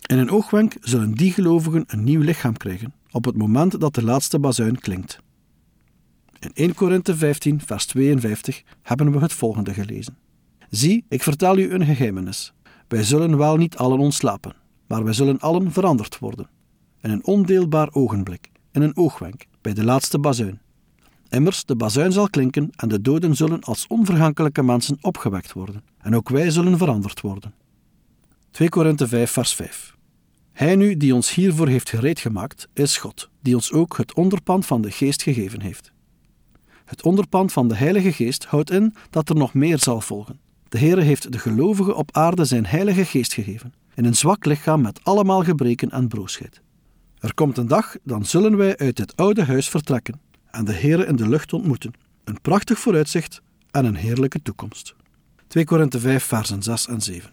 In 0.06 0.18
een 0.18 0.32
oogwenk 0.32 0.76
zullen 0.82 1.12
die 1.12 1.32
gelovigen 1.32 1.84
een 1.88 2.04
nieuw 2.04 2.22
lichaam 2.22 2.58
krijgen, 2.58 2.94
op 3.12 3.26
het 3.26 3.38
moment 3.38 3.80
dat 3.80 3.96
de 3.96 4.04
laatste 4.04 4.40
bazuin 4.40 4.80
klinkt. 4.80 5.20
In 6.40 6.52
1 6.54 6.74
Korinthe 6.74 7.16
15, 7.16 7.62
vers 7.62 7.86
52 7.86 8.64
hebben 8.82 9.12
we 9.12 9.20
het 9.20 9.34
volgende 9.34 9.74
gelezen. 9.74 10.18
Zie, 10.70 11.06
ik 11.10 11.24
vertel 11.24 11.58
u 11.58 11.72
een 11.72 11.86
geheimenis. 11.86 12.54
Wij 12.88 13.04
zullen 13.04 13.38
wel 13.38 13.58
niet 13.58 13.78
allen 13.78 14.00
ontslapen, 14.00 14.56
maar 14.88 15.04
wij 15.04 15.14
zullen 15.14 15.40
allen 15.40 15.72
veranderd 15.72 16.20
worden. 16.20 16.50
In 17.02 17.10
een 17.10 17.26
ondeelbaar 17.26 17.94
ogenblik, 17.94 18.50
in 18.72 18.82
een 18.82 18.98
oogwenk, 18.98 19.46
bij 19.62 19.74
de 19.74 19.84
laatste 19.84 20.20
bazuin. 20.20 20.61
Immers, 21.32 21.66
de 21.66 21.76
bazuin 21.76 22.12
zal 22.12 22.30
klinken 22.30 22.70
en 22.76 22.90
de 22.90 23.02
doden 23.02 23.36
zullen 23.36 23.62
als 23.62 23.88
onvergankelijke 23.88 24.64
mensen 24.64 24.98
opgewekt 25.02 25.54
worden. 25.54 25.84
En 25.98 26.16
ook 26.16 26.30
wij 26.30 26.50
zullen 26.50 26.78
veranderd 26.78 27.22
worden. 27.22 27.54
2 28.52 28.70
Korinthe 28.70 29.08
5 29.08 29.32
vers 29.32 29.54
5 29.54 29.96
Hij 30.52 30.76
nu 30.76 30.98
die 30.98 31.16
ons 31.16 31.34
hiervoor 31.34 31.68
heeft 31.68 31.90
gereed 31.90 32.20
gemaakt, 32.20 32.68
is 32.74 32.98
God, 32.98 33.30
die 33.42 33.56
ons 33.56 33.72
ook 33.72 33.98
het 33.98 34.14
onderpand 34.14 34.66
van 34.66 34.82
de 34.82 34.92
geest 34.92 35.22
gegeven 35.22 35.62
heeft. 35.62 35.92
Het 36.86 37.04
onderpand 37.04 37.52
van 37.52 37.68
de 37.68 37.76
Heilige 37.76 38.12
Geest 38.12 38.46
houdt 38.46 38.72
in 38.72 38.96
dat 39.10 39.30
er 39.30 39.36
nog 39.36 39.54
meer 39.54 39.80
zal 39.80 40.02
volgen. 40.02 40.40
De 40.70 40.80
Heere 40.80 41.02
heeft 41.02 41.32
de 41.32 41.40
gelovigen 41.40 41.96
op 41.96 42.16
aarde 42.18 42.46
zijn 42.46 42.66
Heilige 42.66 43.06
Geest 43.06 43.34
gegeven, 43.34 43.74
in 43.96 44.06
een 44.06 44.16
zwak 44.16 44.46
lichaam 44.46 44.82
met 44.82 45.04
allemaal 45.04 45.44
gebreken 45.44 45.90
en 45.92 46.08
broosheid. 46.08 46.62
Er 47.20 47.34
komt 47.34 47.58
een 47.58 47.68
dag, 47.68 47.96
dan 48.04 48.26
zullen 48.26 48.58
wij 48.58 48.78
uit 48.78 48.96
dit 48.96 49.16
oude 49.16 49.44
huis 49.44 49.70
vertrekken 49.70 50.30
en 50.52 50.66
de 50.66 50.74
Heere 50.74 51.06
in 51.06 51.16
de 51.16 51.30
lucht 51.30 51.54
ontmoeten. 51.54 51.94
Een 52.24 52.42
prachtig 52.42 52.80
vooruitzicht 52.80 53.42
en 53.72 53.86
een 53.86 53.96
heerlijke 53.96 54.42
toekomst. 54.42 54.96
2 55.48 55.66
Korinthe 55.66 56.00
5, 56.00 56.24
versen 56.24 56.64
6 56.64 56.88
en 56.88 57.02
7. 57.02 57.30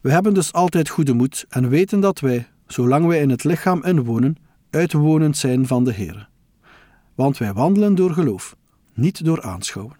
We 0.00 0.12
hebben 0.12 0.34
dus 0.34 0.52
altijd 0.52 0.88
goede 0.88 1.12
moed 1.12 1.44
en 1.48 1.68
weten 1.68 2.00
dat 2.00 2.20
wij, 2.20 2.48
zolang 2.66 3.06
wij 3.06 3.20
in 3.20 3.30
het 3.30 3.44
lichaam 3.44 3.84
inwonen, 3.84 4.36
uitwonend 4.70 5.36
zijn 5.36 5.66
van 5.66 5.84
de 5.84 5.92
Heere. 5.92 6.26
Want 7.14 7.38
wij 7.38 7.52
wandelen 7.52 7.94
door 7.94 8.12
geloof, 8.12 8.56
niet 8.94 9.24
door 9.24 9.42
aanschouwen. 9.42 9.96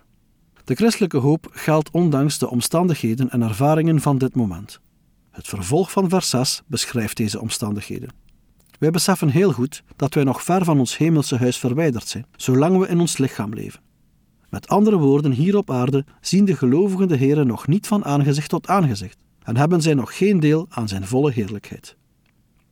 De 0.64 0.74
christelijke 0.74 1.16
hoop 1.16 1.48
geldt 1.50 1.90
ondanks 1.90 2.38
de 2.38 2.50
omstandigheden 2.50 3.30
en 3.30 3.42
ervaringen 3.42 4.00
van 4.00 4.18
dit 4.18 4.34
moment. 4.34 4.80
Het 5.30 5.48
vervolg 5.48 5.90
van 5.90 6.08
vers 6.08 6.30
6 6.30 6.62
beschrijft 6.66 7.16
deze 7.16 7.40
omstandigheden. 7.40 8.08
Wij 8.80 8.90
beseffen 8.90 9.28
heel 9.28 9.52
goed 9.52 9.82
dat 9.96 10.14
wij 10.14 10.24
nog 10.24 10.42
ver 10.42 10.64
van 10.64 10.78
ons 10.78 10.96
hemelse 10.96 11.36
huis 11.36 11.58
verwijderd 11.58 12.08
zijn, 12.08 12.26
zolang 12.36 12.78
we 12.78 12.88
in 12.88 13.00
ons 13.00 13.18
lichaam 13.18 13.54
leven. 13.54 13.80
Met 14.48 14.68
andere 14.68 14.96
woorden, 14.96 15.32
hier 15.32 15.56
op 15.56 15.70
aarde 15.70 16.04
zien 16.20 16.44
de 16.44 16.56
gelovigen 16.56 17.08
de 17.08 17.16
Heer 17.16 17.46
nog 17.46 17.66
niet 17.66 17.86
van 17.86 18.04
aangezicht 18.04 18.48
tot 18.48 18.66
aangezicht 18.66 19.18
en 19.42 19.56
hebben 19.56 19.82
zij 19.82 19.94
nog 19.94 20.16
geen 20.16 20.40
deel 20.40 20.66
aan 20.68 20.88
zijn 20.88 21.06
volle 21.06 21.32
heerlijkheid. 21.32 21.96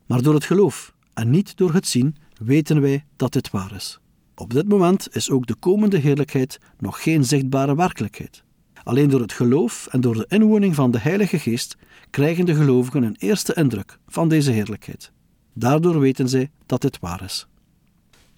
Maar 0.06 0.22
door 0.22 0.34
het 0.34 0.44
geloof 0.44 0.94
en 1.14 1.30
niet 1.30 1.56
door 1.56 1.72
het 1.72 1.86
zien 1.86 2.16
weten 2.42 2.80
wij 2.80 3.04
dat 3.16 3.32
dit 3.32 3.50
waar 3.50 3.74
is. 3.74 4.00
Op 4.34 4.52
dit 4.52 4.68
moment 4.68 5.08
is 5.14 5.30
ook 5.30 5.46
de 5.46 5.54
komende 5.54 5.98
heerlijkheid 5.98 6.60
nog 6.78 7.02
geen 7.02 7.24
zichtbare 7.24 7.74
werkelijkheid. 7.74 8.42
Alleen 8.82 9.08
door 9.08 9.20
het 9.20 9.32
geloof 9.32 9.86
en 9.90 10.00
door 10.00 10.14
de 10.14 10.26
inwoning 10.28 10.74
van 10.74 10.90
de 10.90 10.98
Heilige 10.98 11.38
Geest 11.38 11.76
krijgen 12.10 12.46
de 12.46 12.54
gelovigen 12.54 13.02
een 13.02 13.16
eerste 13.18 13.54
indruk 13.54 13.98
van 14.06 14.28
deze 14.28 14.50
heerlijkheid. 14.50 15.12
Daardoor 15.58 16.00
weten 16.00 16.28
zij 16.28 16.50
dat 16.66 16.80
dit 16.80 16.98
waar 17.00 17.22
is. 17.22 17.46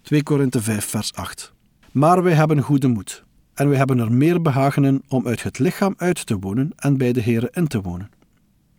2 0.03 0.23
Korinthe 0.23 0.62
5, 0.62 0.85
vers 0.85 1.15
8. 1.15 1.53
Maar 1.91 2.23
wij 2.23 2.33
hebben 2.33 2.61
goede 2.61 2.89
moed, 2.89 3.25
en 3.55 3.69
wij 3.69 3.79
hebben 3.79 3.99
er 3.99 4.12
meer 4.12 4.43
behagen 4.43 4.85
in 4.85 5.03
om 5.09 5.27
uit 5.27 5.43
het 5.43 5.59
lichaam 5.59 5.95
uit 5.97 6.27
te 6.27 6.39
wonen 6.39 6.73
en 6.77 6.97
bij 6.97 7.12
de 7.12 7.23
Here 7.23 7.49
in 7.53 7.67
te 7.67 7.81
wonen. 7.81 8.11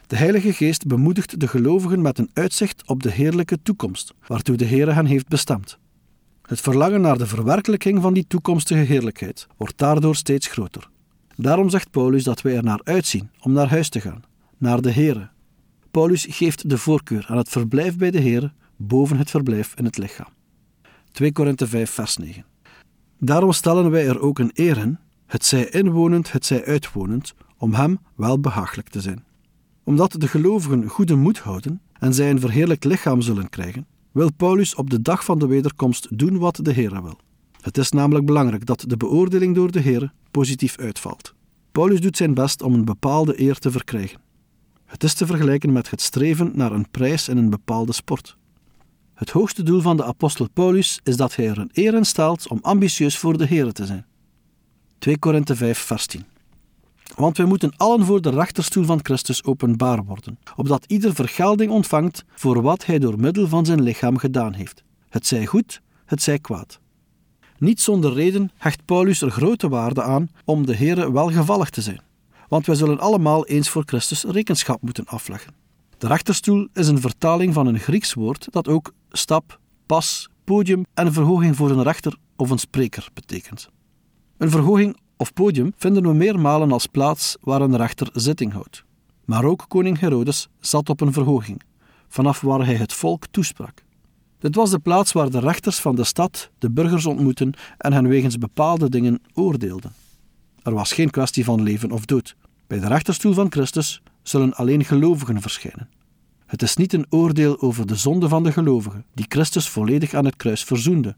De 0.08 0.16
Heilige 0.16 0.54
Geest 0.54 0.88
bemoedigt 0.88 1.40
de 1.40 1.48
gelovigen 1.48 2.02
met 2.02 2.18
een 2.18 2.30
uitzicht 2.34 2.88
op 2.88 3.04
de 3.04 3.12
heerlijke 3.12 3.62
toekomst, 3.64 4.14
waartoe 4.28 4.56
de 4.56 4.66
Heere 4.66 4.92
hen 4.92 5.06
heeft 5.06 5.28
bestemd. 5.28 5.78
Het 6.42 6.62
verlangen 6.62 7.02
naar 7.02 7.18
de 7.18 7.28
verwerkelijking 7.28 8.02
van 8.02 8.14
die 8.14 8.28
toekomstige 8.28 8.82
heerlijkheid 8.82 9.48
wordt 9.58 9.78
daardoor 9.78 10.16
steeds 10.16 10.48
groter. 10.48 10.90
Daarom 11.36 11.70
zegt 11.70 11.92
Paulus 11.92 12.24
dat 12.24 12.42
wij 12.42 12.56
er 12.56 12.64
naar 12.64 12.82
uitzien 12.84 13.30
om 13.42 13.52
naar 13.52 13.70
huis 13.70 13.90
te 13.90 14.02
gaan, 14.02 14.24
naar 14.58 14.82
de 14.82 14.92
Heere. 14.92 15.30
Paulus 15.92 16.28
geeft 16.30 16.70
de 16.70 16.78
voorkeur 16.78 17.26
aan 17.28 17.38
het 17.38 17.50
verblijf 17.50 17.98
bij 17.98 18.12
de 18.12 18.22
Heere 18.22 18.52
boven 18.76 19.18
het 19.18 19.30
verblijf 19.30 19.74
in 19.76 19.86
het 19.86 19.98
lichaam. 19.98 20.28
2 21.12 21.32
Korinthe 21.32 21.68
5 21.68 21.92
vers 21.92 22.18
9 22.18 22.46
Daarom 23.20 23.52
stellen 23.52 23.92
wij 23.92 24.08
er 24.08 24.20
ook 24.20 24.40
een 24.40 24.52
eer 24.54 24.78
in, 24.78 25.00
het 25.26 25.46
zij 25.46 25.70
inwonend, 25.70 26.32
het 26.32 26.46
zij 26.46 26.66
uitwonend, 26.66 27.34
om 27.58 27.74
hem 27.74 28.00
wel 28.16 28.40
behagelijk 28.40 28.90
te 28.90 29.02
zijn. 29.02 29.24
Omdat 29.84 30.16
de 30.18 30.28
gelovigen 30.28 30.88
goede 30.88 31.16
moed 31.16 31.40
houden 31.40 31.82
en 32.00 32.14
zij 32.14 32.30
een 32.30 32.40
verheerlijkt 32.40 32.84
lichaam 32.84 33.22
zullen 33.22 33.50
krijgen, 33.50 33.88
wil 34.12 34.32
Paulus 34.34 34.76
op 34.76 34.90
de 34.90 35.02
dag 35.02 35.26
van 35.26 35.40
de 35.40 35.48
wederkomst 35.48 36.18
doen 36.18 36.38
wat 36.38 36.60
de 36.62 36.72
Heer 36.72 37.04
wil. 37.04 37.18
Het 37.62 37.78
is 37.78 37.92
namelijk 37.92 38.26
belangrijk 38.26 38.66
dat 38.66 38.84
de 38.88 38.98
beoordeling 38.98 39.56
door 39.56 39.72
de 39.72 39.80
Heer 39.80 40.14
positief 40.32 40.78
uitvalt. 40.78 41.34
Paulus 41.72 42.02
doet 42.02 42.18
zijn 42.18 42.34
best 42.34 42.62
om 42.62 42.74
een 42.74 42.86
bepaalde 42.86 43.42
eer 43.42 43.58
te 43.58 43.72
verkrijgen. 43.72 44.20
Het 44.92 45.04
is 45.04 45.14
te 45.14 45.26
vergelijken 45.26 45.72
met 45.72 45.90
het 45.90 46.02
streven 46.02 46.52
naar 46.54 46.72
een 46.72 46.90
prijs 46.90 47.28
in 47.28 47.38
een 47.38 47.50
bepaalde 47.50 47.94
sport. 47.94 48.38
Het 49.14 49.30
hoogste 49.30 49.64
doel 49.64 49.82
van 49.82 49.98
de 49.98 50.04
apostel 50.04 50.50
Paulus 50.54 51.00
is 51.04 51.18
dat 51.18 51.36
hij 51.36 51.50
er 51.50 51.58
een 51.58 51.70
eer 51.74 51.94
in 51.94 52.06
stelt 52.06 52.48
om 52.48 52.60
ambitieus 52.62 53.18
voor 53.18 53.38
de 53.38 53.46
Heer 53.46 53.72
te 53.72 53.86
zijn. 53.86 54.06
2 55.00 55.18
Korinthe 55.18 55.56
5, 55.56 55.78
vers 55.78 56.06
10. 56.06 56.26
Want 57.16 57.38
wij 57.38 57.46
moeten 57.46 57.74
allen 57.78 58.06
voor 58.06 58.22
de 58.22 58.30
rechterstoel 58.30 58.84
van 58.84 59.00
Christus 59.04 59.44
openbaar 59.44 60.04
worden, 60.04 60.40
opdat 60.56 60.86
ieder 60.88 61.16
vergelding 61.16 61.72
ontvangt 61.72 62.24
voor 62.36 62.62
wat 62.62 62.86
hij 62.86 63.00
door 63.00 63.20
middel 63.20 63.48
van 63.48 63.66
zijn 63.66 63.82
lichaam 63.82 64.18
gedaan 64.18 64.54
heeft. 64.54 64.84
Het 65.10 65.28
zij 65.28 65.46
goed, 65.46 65.82
het 66.06 66.22
zij 66.22 66.40
kwaad. 66.40 66.80
Niet 67.58 67.82
zonder 67.82 68.14
reden 68.14 68.52
hecht 68.58 68.86
Paulus 68.86 69.22
er 69.22 69.32
grote 69.32 69.70
waarde 69.70 70.04
aan 70.04 70.30
om 70.46 70.66
de 70.66 70.76
Heere 70.76 71.12
welgevallig 71.12 71.70
te 71.70 71.82
zijn, 71.82 72.02
want 72.52 72.66
wij 72.66 72.76
zullen 72.76 73.00
allemaal 73.00 73.46
eens 73.46 73.70
voor 73.70 73.84
Christus 73.86 74.24
rekenschap 74.24 74.82
moeten 74.82 75.06
afleggen. 75.06 75.54
De 75.98 76.08
rechterstoel 76.08 76.68
is 76.74 76.88
een 76.88 77.02
vertaling 77.02 77.54
van 77.54 77.68
een 77.68 77.80
Grieks 77.80 78.14
woord 78.14 78.48
dat 78.50 78.68
ook 78.68 78.94
stap, 79.12 79.60
pas, 79.86 80.30
podium 80.44 80.86
en 80.94 81.14
verhoging 81.14 81.56
voor 81.56 81.70
een 81.70 81.84
rechter 81.84 82.18
of 82.36 82.50
een 82.50 82.58
spreker 82.58 83.08
betekent. 83.14 83.70
Een 84.38 84.50
verhoging 84.50 84.98
of 85.18 85.34
podium 85.34 85.74
vinden 85.78 86.04
we 86.04 86.14
meermalen 86.14 86.72
als 86.72 86.86
plaats 86.86 87.38
waar 87.42 87.62
een 87.62 87.78
rechter 87.78 88.10
zitting 88.14 88.54
houdt. 88.54 88.84
Maar 89.26 89.46
ook 89.46 89.66
koning 89.68 90.00
Herodes 90.00 90.48
zat 90.60 90.90
op 90.90 91.02
een 91.02 91.14
verhoging, 91.14 91.62
vanaf 92.08 92.42
waar 92.42 92.66
hij 92.66 92.76
het 92.76 92.94
volk 92.94 93.26
toesprak. 93.32 93.84
Dit 94.40 94.56
was 94.56 94.70
de 94.70 94.80
plaats 94.80 95.12
waar 95.12 95.30
de 95.30 95.40
rechters 95.40 95.80
van 95.80 95.96
de 95.96 96.04
stad 96.04 96.50
de 96.58 96.72
burgers 96.72 97.06
ontmoetten 97.06 97.54
en 97.78 97.94
hen 97.94 98.08
wegens 98.08 98.38
bepaalde 98.38 98.90
dingen 98.90 99.22
oordeelden. 99.34 99.94
Er 100.64 100.74
was 100.74 100.92
geen 100.92 101.10
kwestie 101.10 101.46
van 101.46 101.64
leven 101.64 101.92
of 101.92 102.06
dood. 102.06 102.36
Bij 102.72 102.80
de 102.80 102.88
rechterstoel 102.88 103.34
van 103.34 103.52
Christus 103.52 104.02
zullen 104.24 104.54
alleen 104.54 104.86
gelovigen 104.86 105.42
verschijnen. 105.42 105.90
Het 106.46 106.62
is 106.62 106.76
niet 106.76 106.94
een 106.94 107.06
oordeel 107.10 107.62
over 107.62 107.88
de 107.88 107.96
zonde 107.96 108.30
van 108.30 108.44
de 108.44 108.52
gelovigen, 108.52 109.06
die 109.14 109.26
Christus 109.28 109.70
volledig 109.70 110.14
aan 110.14 110.26
het 110.26 110.36
kruis 110.36 110.64
verzoende. 110.64 111.16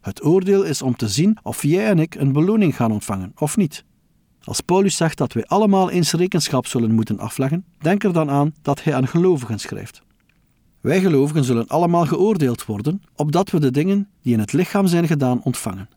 Het 0.00 0.24
oordeel 0.24 0.62
is 0.62 0.82
om 0.82 0.96
te 0.96 1.08
zien 1.08 1.38
of 1.42 1.62
jij 1.62 1.86
en 1.86 1.98
ik 1.98 2.14
een 2.14 2.32
beloning 2.32 2.76
gaan 2.76 2.92
ontvangen 2.92 3.32
of 3.36 3.56
niet. 3.56 3.84
Als 4.40 4.60
Paulus 4.60 4.96
zegt 4.96 5.18
dat 5.18 5.32
wij 5.32 5.44
allemaal 5.44 5.90
eens 5.90 6.12
rekenschap 6.12 6.66
zullen 6.66 6.94
moeten 6.94 7.18
afleggen, 7.18 7.64
denk 7.78 8.04
er 8.04 8.12
dan 8.12 8.30
aan 8.30 8.54
dat 8.62 8.82
hij 8.82 8.94
aan 8.94 9.08
gelovigen 9.08 9.58
schrijft. 9.58 10.02
Wij 10.80 11.00
gelovigen 11.00 11.44
zullen 11.44 11.68
allemaal 11.68 12.06
geoordeeld 12.06 12.64
worden, 12.64 13.02
opdat 13.16 13.50
we 13.50 13.60
de 13.60 13.70
dingen 13.70 14.08
die 14.22 14.32
in 14.32 14.40
het 14.40 14.52
lichaam 14.52 14.86
zijn 14.86 15.06
gedaan 15.06 15.42
ontvangen. 15.42 15.88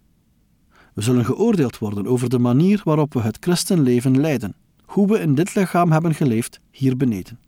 We 0.93 1.01
zullen 1.01 1.25
geoordeeld 1.25 1.77
worden 1.77 2.07
over 2.07 2.29
de 2.29 2.39
manier 2.39 2.81
waarop 2.83 3.13
we 3.13 3.21
het 3.21 3.37
christenleven 3.39 4.19
leiden, 4.19 4.55
hoe 4.97 5.07
we 5.07 5.19
in 5.19 5.35
dit 5.35 5.55
lichaam 5.55 5.91
hebben 5.91 6.13
geleefd 6.13 6.59
hier 6.71 6.97
beneden. 6.97 7.39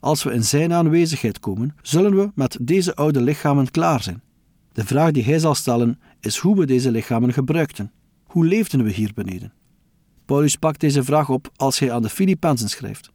Als 0.00 0.22
we 0.22 0.32
in 0.32 0.44
Zijn 0.44 0.72
aanwezigheid 0.72 1.40
komen, 1.40 1.74
zullen 1.82 2.16
we 2.16 2.30
met 2.34 2.58
deze 2.60 2.94
oude 2.94 3.20
lichamen 3.20 3.70
klaar 3.70 4.02
zijn. 4.02 4.22
De 4.72 4.84
vraag 4.84 5.10
die 5.10 5.24
hij 5.24 5.38
zal 5.38 5.54
stellen 5.54 6.00
is 6.20 6.36
hoe 6.36 6.56
we 6.56 6.66
deze 6.66 6.90
lichamen 6.90 7.32
gebruikten. 7.32 7.92
Hoe 8.24 8.46
leefden 8.46 8.84
we 8.84 8.90
hier 8.90 9.10
beneden? 9.14 9.52
Paulus 10.24 10.56
pakt 10.56 10.80
deze 10.80 11.04
vraag 11.04 11.28
op 11.28 11.50
als 11.56 11.78
hij 11.78 11.92
aan 11.92 12.02
de 12.02 12.08
Filippenzen 12.08 12.68
schrijft. 12.68 13.10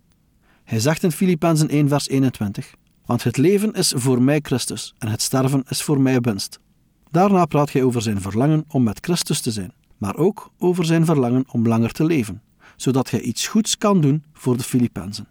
Hij 0.63 0.80
zegt 0.80 1.03
in 1.03 1.12
Filippenzen 1.12 1.70
1 1.70 1.88
vers 1.88 2.08
21 2.08 2.75
Want 3.06 3.24
het 3.24 3.38
leven 3.38 3.74
is 3.74 3.94
voor 3.96 4.22
mij 4.22 4.39
Christus 4.42 4.94
en 4.98 5.08
het 5.08 5.22
sterven 5.22 5.63
is 5.70 5.82
voor 5.82 6.01
mij 6.01 6.20
winst. 6.20 6.60
Daarna 7.12 7.46
praat 7.46 7.72
hij 7.72 7.84
over 7.84 8.01
zijn 8.01 8.22
verlangen 8.22 8.65
om 8.68 8.84
met 8.84 9.00
Christus 9.01 9.42
te 9.42 9.51
zijn, 9.51 9.74
maar 9.98 10.15
ook 10.15 10.51
over 10.58 10.86
zijn 10.86 11.06
verlangen 11.06 11.46
om 11.51 11.68
langer 11.68 11.92
te 11.92 12.03
leven, 12.03 12.42
zodat 12.84 13.10
hij 13.10 13.22
iets 13.22 13.48
goeds 13.48 13.78
kan 13.78 14.02
doen 14.02 14.24
voor 14.34 14.58
de 14.58 14.63
Filippenzen. 14.63 15.28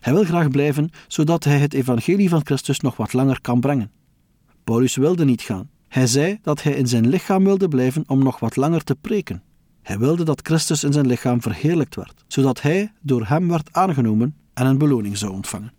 Hij 0.00 0.12
wil 0.12 0.24
graag 0.24 0.48
blijven, 0.48 0.90
zodat 1.08 1.44
hij 1.44 1.58
het 1.58 1.74
evangelie 1.74 2.28
van 2.28 2.44
Christus 2.44 2.80
nog 2.80 2.96
wat 2.96 3.12
langer 3.12 3.40
kan 3.40 3.60
brengen. 3.60 3.90
Paulus 4.64 4.96
wilde 4.96 5.24
niet 5.24 5.42
gaan. 5.42 5.70
Hij 5.88 6.06
zei 6.06 6.38
dat 6.42 6.62
hij 6.62 6.72
in 6.72 6.86
zijn 6.86 7.08
lichaam 7.08 7.44
wilde 7.44 7.68
blijven 7.68 8.04
om 8.06 8.22
nog 8.22 8.38
wat 8.38 8.56
langer 8.56 8.84
te 8.84 8.94
preken. 8.94 9.42
Hij 9.82 9.98
wilde 9.98 10.24
dat 10.24 10.40
Christus 10.42 10.84
in 10.84 10.92
zijn 10.92 11.06
lichaam 11.06 11.42
verheerlijkt 11.42 11.94
werd, 11.94 12.24
zodat 12.26 12.62
hij 12.62 12.92
door 13.00 13.26
hem 13.26 13.48
werd 13.48 13.72
aangenomen 13.72 14.36
en 14.54 14.66
een 14.66 14.78
beloning 14.78 15.16
zou 15.16 15.32
ontvangen. 15.32 15.72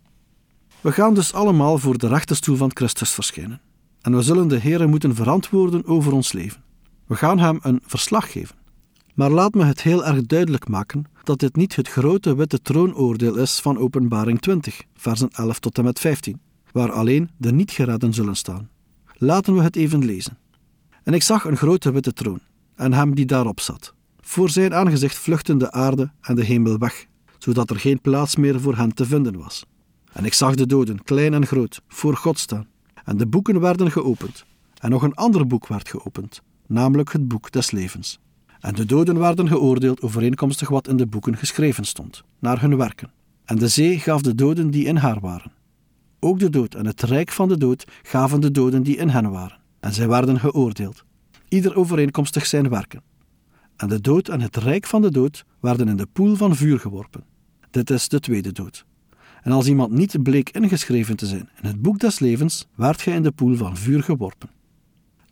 We 0.80 0.92
gaan 0.92 1.14
dus 1.14 1.32
allemaal 1.32 1.78
voor 1.78 1.98
de 1.98 2.08
rechterstoel 2.08 2.56
van 2.56 2.70
Christus 2.74 3.10
verschijnen. 3.10 3.60
En 4.00 4.16
we 4.16 4.22
zullen 4.22 4.48
de 4.48 4.58
Heer 4.58 4.88
moeten 4.88 5.14
verantwoorden 5.14 5.86
over 5.86 6.12
ons 6.12 6.32
leven. 6.32 6.62
We 7.06 7.16
gaan 7.16 7.38
hem 7.38 7.58
een 7.62 7.80
verslag 7.84 8.32
geven. 8.32 8.57
Maar 9.18 9.30
laat 9.30 9.54
me 9.54 9.64
het 9.64 9.82
heel 9.82 10.06
erg 10.06 10.26
duidelijk 10.26 10.68
maken 10.68 11.04
dat 11.22 11.38
dit 11.38 11.56
niet 11.56 11.76
het 11.76 11.88
grote 11.88 12.34
witte 12.34 12.62
troonoordeel 12.62 13.36
is 13.36 13.60
van 13.60 13.78
Openbaring 13.78 14.40
20, 14.40 14.82
versen 14.94 15.30
11 15.30 15.58
tot 15.58 15.78
en 15.78 15.84
met 15.84 15.98
15, 15.98 16.40
waar 16.72 16.92
alleen 16.92 17.30
de 17.36 17.52
niet-geredden 17.52 18.14
zullen 18.14 18.36
staan. 18.36 18.68
Laten 19.16 19.54
we 19.54 19.62
het 19.62 19.76
even 19.76 20.04
lezen. 20.04 20.38
En 21.02 21.12
ik 21.12 21.22
zag 21.22 21.44
een 21.44 21.56
grote 21.56 21.90
witte 21.90 22.12
troon, 22.12 22.40
en 22.74 22.92
hem 22.92 23.14
die 23.14 23.24
daarop 23.26 23.60
zat. 23.60 23.94
Voor 24.20 24.50
zijn 24.50 24.74
aangezicht 24.74 25.18
vluchtten 25.18 25.58
de 25.58 25.72
aarde 25.72 26.10
en 26.20 26.34
de 26.34 26.44
hemel 26.44 26.78
weg, 26.78 27.06
zodat 27.38 27.70
er 27.70 27.78
geen 27.78 28.00
plaats 28.00 28.36
meer 28.36 28.60
voor 28.60 28.76
hen 28.76 28.94
te 28.94 29.06
vinden 29.06 29.38
was. 29.38 29.64
En 30.12 30.24
ik 30.24 30.34
zag 30.34 30.54
de 30.54 30.66
doden, 30.66 31.04
klein 31.04 31.34
en 31.34 31.46
groot, 31.46 31.80
voor 31.88 32.16
God 32.16 32.38
staan. 32.38 32.68
En 33.04 33.16
de 33.16 33.26
boeken 33.26 33.60
werden 33.60 33.90
geopend. 33.90 34.44
En 34.78 34.90
nog 34.90 35.02
een 35.02 35.14
ander 35.14 35.46
boek 35.46 35.66
werd 35.66 35.88
geopend, 35.88 36.42
namelijk 36.66 37.12
het 37.12 37.28
boek 37.28 37.50
des 37.50 37.70
levens. 37.70 38.18
En 38.60 38.74
de 38.74 38.84
doden 38.84 39.18
werden 39.18 39.48
geoordeeld 39.48 40.02
overeenkomstig 40.02 40.68
wat 40.68 40.88
in 40.88 40.96
de 40.96 41.06
boeken 41.06 41.36
geschreven 41.36 41.84
stond, 41.84 42.22
naar 42.38 42.60
hun 42.60 42.76
werken. 42.76 43.10
En 43.44 43.58
de 43.58 43.68
zee 43.68 43.98
gaf 43.98 44.22
de 44.22 44.34
doden 44.34 44.70
die 44.70 44.84
in 44.84 44.96
haar 44.96 45.20
waren. 45.20 45.52
Ook 46.20 46.38
de 46.38 46.50
dood 46.50 46.74
en 46.74 46.86
het 46.86 47.02
rijk 47.02 47.30
van 47.30 47.48
de 47.48 47.58
dood 47.58 47.84
gaven 48.02 48.40
de 48.40 48.50
doden 48.50 48.82
die 48.82 48.96
in 48.96 49.08
hen 49.08 49.30
waren. 49.30 49.58
En 49.80 49.92
zij 49.92 50.08
werden 50.08 50.40
geoordeeld, 50.40 51.04
ieder 51.48 51.76
overeenkomstig 51.76 52.46
zijn 52.46 52.68
werken. 52.68 53.02
En 53.76 53.88
de 53.88 54.00
dood 54.00 54.28
en 54.28 54.40
het 54.40 54.56
rijk 54.56 54.86
van 54.86 55.02
de 55.02 55.10
dood 55.10 55.44
werden 55.60 55.88
in 55.88 55.96
de 55.96 56.06
poel 56.06 56.34
van 56.34 56.56
vuur 56.56 56.78
geworpen. 56.78 57.24
Dit 57.70 57.90
is 57.90 58.08
de 58.08 58.20
tweede 58.20 58.52
dood. 58.52 58.84
En 59.42 59.52
als 59.52 59.66
iemand 59.66 59.92
niet 59.92 60.22
bleek 60.22 60.50
ingeschreven 60.50 61.16
te 61.16 61.26
zijn 61.26 61.48
in 61.62 61.68
het 61.68 61.82
boek 61.82 61.98
des 61.98 62.18
levens, 62.18 62.66
werd 62.74 63.02
gij 63.02 63.14
in 63.14 63.22
de 63.22 63.30
poel 63.30 63.56
van 63.56 63.76
vuur 63.76 64.02
geworpen. 64.02 64.50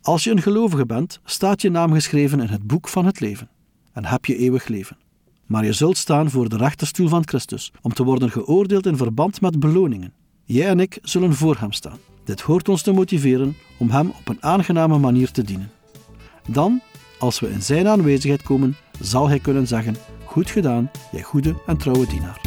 Als 0.07 0.23
je 0.23 0.31
een 0.31 0.41
gelovige 0.41 0.85
bent, 0.85 1.19
staat 1.25 1.61
je 1.61 1.69
naam 1.69 1.93
geschreven 1.93 2.39
in 2.39 2.47
het 2.47 2.67
boek 2.67 2.87
van 2.87 3.05
het 3.05 3.19
leven 3.19 3.49
en 3.93 4.05
heb 4.05 4.25
je 4.25 4.37
eeuwig 4.37 4.67
leven. 4.67 4.97
Maar 5.45 5.65
je 5.65 5.73
zult 5.73 5.97
staan 5.97 6.29
voor 6.29 6.49
de 6.49 6.57
rechterstoel 6.57 7.07
van 7.07 7.27
Christus 7.27 7.71
om 7.81 7.93
te 7.93 8.03
worden 8.03 8.31
geoordeeld 8.31 8.85
in 8.85 8.97
verband 8.97 9.41
met 9.41 9.59
beloningen. 9.59 10.13
Jij 10.43 10.67
en 10.67 10.79
ik 10.79 10.99
zullen 11.01 11.33
voor 11.33 11.57
hem 11.59 11.71
staan. 11.71 11.97
Dit 12.23 12.41
hoort 12.41 12.69
ons 12.69 12.81
te 12.81 12.91
motiveren 12.91 13.55
om 13.77 13.89
hem 13.89 14.09
op 14.09 14.27
een 14.27 14.43
aangename 14.43 14.97
manier 14.97 15.31
te 15.31 15.43
dienen. 15.43 15.71
Dan, 16.47 16.81
als 17.19 17.39
we 17.39 17.49
in 17.49 17.61
zijn 17.61 17.87
aanwezigheid 17.87 18.43
komen, 18.43 18.75
zal 18.99 19.27
hij 19.27 19.39
kunnen 19.39 19.67
zeggen: 19.67 19.95
Goed 20.23 20.49
gedaan, 20.49 20.91
jij 21.11 21.21
goede 21.21 21.55
en 21.65 21.77
trouwe 21.77 22.07
dienaar. 22.07 22.46